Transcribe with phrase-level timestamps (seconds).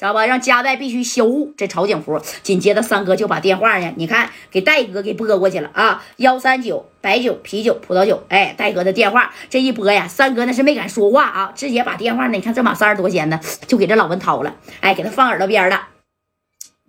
[0.00, 0.24] 知道吧？
[0.24, 2.18] 让家代必须销户这曹景福。
[2.42, 15.89] 紧接着三哥就把电话呢，你看给戴哥给拨过去了啊，幺三九白酒、啤酒、葡萄酒，哎，戴哥的电话这一拨呀，三哥那是没敢说话啊，直接把电话呢，你看这马三多钱呢，就给这老文掏了，哎，给他放耳朵边了。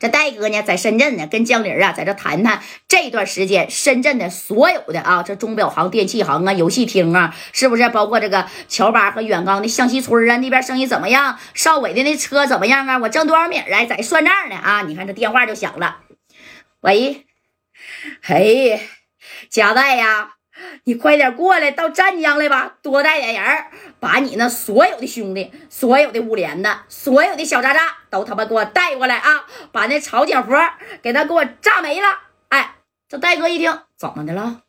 [0.02, 11.38] 这戴哥呢，在深圳呢，跟江玲啊，在这谈谈这段时间深圳的所有的啊，这钟表行、电器行啊、游戏厅啊，是不是包括这个乔巴和远刚的向西村啊，那边生意怎么样？
[11.53, 12.98] 邵伟的那车怎么样啊？
[12.98, 13.85] 我挣多少米啊？
[13.85, 14.81] 在算账呢啊！
[14.88, 15.98] 你看这电话就响了，
[16.79, 17.27] 喂，
[18.23, 18.81] 嘿，
[19.52, 20.31] 贾代呀。
[20.84, 23.63] 你快点过来，到湛江来吧，多带点人，
[24.02, 29.46] 把你那所有的兄弟、所有的五连的、所有的小渣渣都他妈给我带过来啊！
[29.72, 30.54] 把那曹景福
[31.04, 32.08] 给他给我炸没了！
[32.50, 32.77] 哎，
[33.08, 34.64] 这戴哥一听，怎么的了？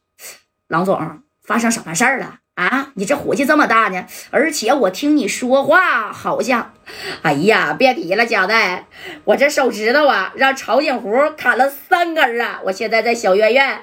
[0.68, 2.40] 郎总，发生什么事儿了？
[2.56, 4.04] 啊，你这火气这么大呢？
[4.30, 6.74] 而且我听你说话好像，
[7.22, 8.86] 哎呀，别提了，贾代，
[9.24, 12.60] 我这手指头啊，让曹景福砍了三根啊！
[12.64, 13.80] 我现在在小院院，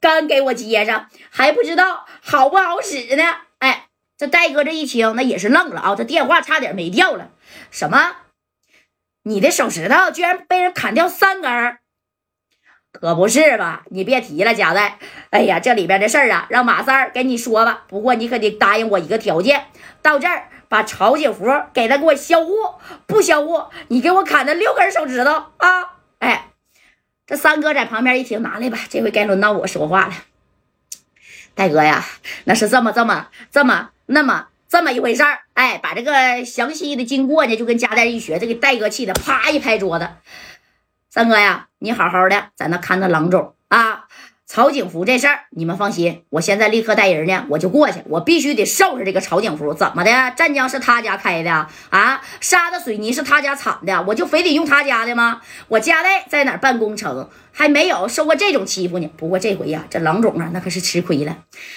[0.00, 3.24] 刚给我接上，还不知道好不好使呢。
[4.22, 7.30] 这戴哥这一听，那也是愣了啊，这电话差点没掉了。
[7.72, 8.18] 什么？
[9.24, 11.78] 你的手指头居然被人砍掉三根？
[12.92, 13.82] 可不是吧？
[13.90, 15.00] 你别提了，贾代。
[15.30, 17.82] 哎呀，这里边的事儿啊，让马三儿跟你说吧。
[17.88, 19.64] 不过你可得答应我一个条件，
[20.02, 22.52] 到这儿把曹景福给他给我销户，
[23.08, 25.98] 不销户，你给我砍他六根手指头啊！
[26.20, 26.50] 哎，
[27.26, 30.14] 这三哥在旁边一听，拿来吧，这回该轮到我说话了。
[31.56, 32.04] 戴哥呀，
[32.44, 35.40] 那是这么这么这么那么这么一回事儿。
[35.54, 40.08] 哎，把这个详细的经过呢，就跟贾代一学，这给戴哥气的啪一拍桌子。
[41.10, 44.04] 三哥呀，你好好的在那看着郎总啊，
[44.46, 49.74] 曹景福这事儿你们放心，我现在立刻带人呢，我就过去，我必须得收拾这个曹景福。
[49.74, 50.10] 怎么的？
[50.34, 52.22] 湛江是他家开的啊？
[52.40, 55.42] 沙子水泥是他家产的，我就非得用他家的吗？
[55.68, 57.28] 我家代在哪办工程？
[57.52, 59.08] 还没有受过这种欺负呢。
[59.16, 61.36] 不过这回呀，这郎总啊，那可是吃亏了。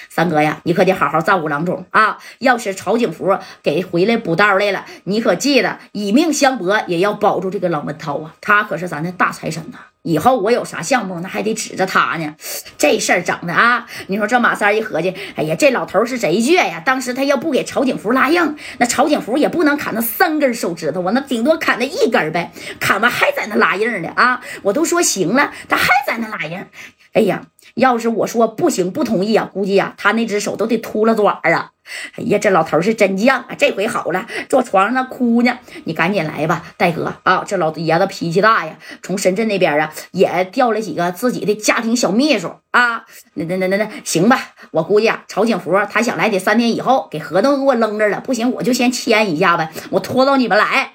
[0.10, 2.18] 三哥呀，你可得好好照顾郎总啊！
[2.40, 8.34] 要是曹景福给回来补刀来了，你可记得以命相搏，也要保住这个郎文涛啊！
[8.42, 9.80] 他可是咱的大财神呐！
[10.04, 12.36] 以后我有啥项目，那还得指着他呢。
[12.78, 16.82] 这事儿整的啊，你说这马三一合计，哎呀，这老头是贼倔呀！
[16.86, 22.52] 当时他要不给曹景福拉硬，那曹景福也不能砍那三根手指头啊，那顶多砍那一根呗。
[22.80, 24.40] 砍完还在那拉硬呢啊！
[24.62, 25.52] 我都说行了。
[25.68, 26.66] 他还在那拉硬，
[27.14, 31.72] 哎呀，要是我说不行不同意啊，估计呀他那只手都得秃了爪啊！
[32.18, 33.48] 哎呀，这老头是真犟啊！
[33.58, 37.44] 这回好了，坐床上那哭呢，你赶紧来吧，戴哥啊！
[37.46, 43.06] 这老爷子脾气大呀，从深圳那边啊也调了几个自己的家庭小秘书啊。
[43.36, 44.40] 那那那那那行吧，
[44.72, 50.94] 我估计啊，曹景福他想来得三天以后给合同给我扔这了，不行我就先签一下呗，我拖到你们来。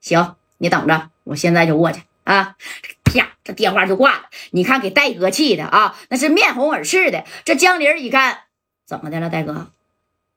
[0.00, 2.56] 行，你等着，我现在就过去啊。
[3.04, 3.28] 啪！
[3.44, 4.22] 这电话就挂了。
[4.52, 7.24] 你看，给戴哥气的啊，那是面红耳赤的。
[7.44, 8.38] 这江玲一看，
[8.86, 9.66] 怎么的了，戴哥？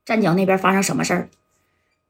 [0.03, 1.29] 湛江那边发生什么事儿？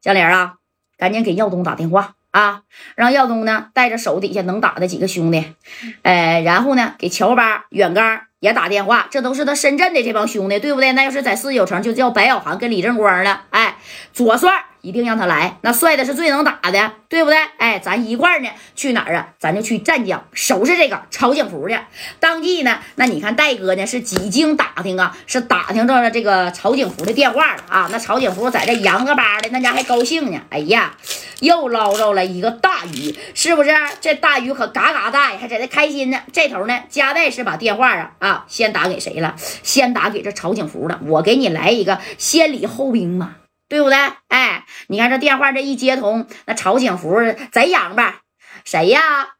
[0.01, 0.55] 江玲啊，
[0.97, 2.63] 赶紧给耀东打电话啊，
[2.95, 5.53] 让耀东呢带着手底下能打的几个兄弟，
[6.01, 9.07] 哎，然后呢给乔巴、远刚也打电话。
[9.11, 10.93] 这都是他深圳的这帮兄弟，对不对？
[10.93, 13.43] 那要是在四九城，就叫白小航跟李正光了。
[13.51, 13.77] 哎，
[14.13, 14.65] 左帅。
[14.85, 17.39] 一定让他来，那帅的是最能打的，对不对？
[17.57, 19.29] 哎，咱一块儿呢，去哪儿啊？
[19.39, 21.75] 咱就去湛江收拾这个曹景福去。
[22.19, 27.89] 当即呢，那你看戴哥呢是几经打听啊，是打听着了这个曹景福的电话了啊。
[27.91, 30.39] 那曹景福在这洋个巴的，那家还高兴呢。
[30.51, 30.95] 哎呀，
[31.39, 33.71] 又捞着了一个大鱼，是不是？
[33.99, 36.19] 这大鱼可嘎嘎大呀，还在这开心呢。
[36.31, 39.33] 这头呢，加代是把电话啊啊先打给谁了？
[39.63, 40.99] 先打给这曹景福了。
[41.07, 43.37] 我给你来一个先礼后兵嘛。
[43.67, 43.97] 对不对？
[44.27, 47.15] 哎，你看这电话这一接通，那曹景福
[47.51, 48.21] 贼洋吧？
[48.63, 49.35] 谁呀？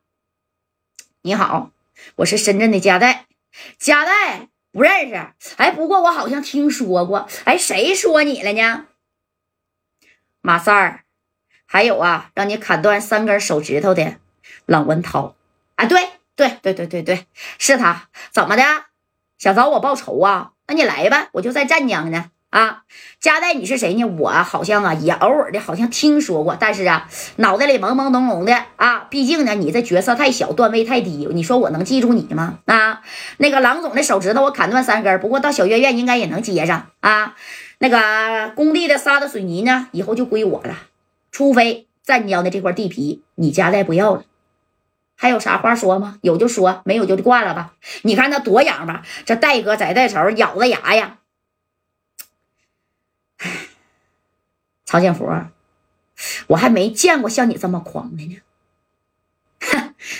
[1.21, 1.71] 你好，
[2.17, 3.25] 我是深圳的加代，
[3.77, 5.15] 加代不认识。
[5.57, 7.27] 哎，不过我好像听说过。
[7.45, 8.85] 哎，谁说你了呢？
[10.41, 11.03] 马三儿，
[11.66, 14.17] 还有啊，让你砍断三根手指头的
[14.66, 15.35] 冷文涛。
[15.75, 17.25] 啊，对对对对对对，
[17.57, 18.09] 是他。
[18.31, 18.63] 怎么的？
[19.37, 20.53] 想找我报仇啊？
[20.67, 22.31] 那你来吧，我就在湛江呢。
[22.55, 22.84] 啊，
[23.19, 24.05] 加代，你是谁呢？
[24.05, 28.99] 我好像啊，也偶尔的，好像听说过，但是啊，脑袋里朦朦胧胧的啊。
[29.09, 32.59] 毕竟呢，你这角色太小，段位太低，你说我能记住你吗？
[32.67, 33.02] 啊，
[33.40, 37.35] 那个郎总的手指头我砍断三根，不过到小院院应该也能接上啊。
[37.79, 40.78] 那个工地的沙子水泥呢，以后就归我了，
[41.34, 44.23] 除非湛江的这块地皮你加代不要了。
[45.17, 46.19] 还有啥话说吗？
[46.22, 47.73] 有就说，没有就挂了吧。
[48.03, 51.17] 你看他多洋吧，这戴哥在带头咬着牙呀。
[54.95, 55.29] 曹建福，
[56.47, 58.37] 我还没见过像你这么狂的呢。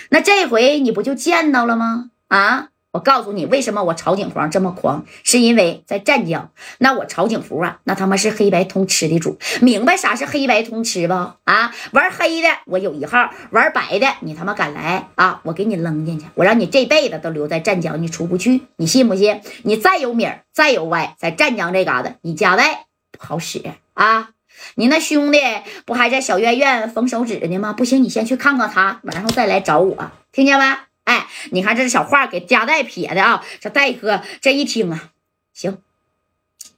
[0.10, 2.12] 那这回你不就见到了吗？
[2.28, 2.72] 啊！
[2.92, 11.14] 我告诉你，为什么我曹景皇这么狂，是因为在湛江，那我曹景福啊，那他妈是黑白通吃的主，明白啥是黑白通吃不？
[11.14, 15.40] 啊，玩黑的我有一号，玩白的你他妈敢来啊？
[15.46, 19.42] 我给你扔进去，我让你这辈子都留在湛江，你出不去，你信不信？
[19.64, 23.64] 你再有米再有歪，在湛江这嘎达，你家代不好使
[23.94, 24.32] 啊！
[24.76, 25.40] 你那兄弟
[25.86, 27.74] 不还在小院院缝手指呢吗？
[27.74, 30.66] 不行，你先去看看他，然后再来找我，听见没？
[31.06, 33.44] 哎，你看这小话给加代撇的啊！
[33.60, 35.12] 这戴哥这一听啊，
[35.54, 35.78] 行，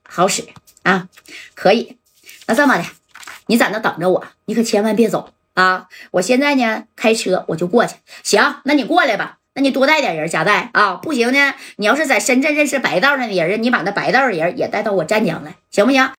[0.03, 0.45] 好使
[0.83, 1.07] 啊，
[1.56, 1.97] 可以。
[2.45, 2.83] 那这么的，
[3.45, 5.88] 你在那等着我，你可千万别走啊！
[6.12, 7.95] 我现在呢开车，我就过去。
[8.21, 9.38] 行，那你过来吧。
[9.53, 10.95] 那你多带点人，加代啊。
[10.95, 16.12] 不行呢，你要是在深圳认识白道上的人，你把那白道的人也带到我湛江来，行不行？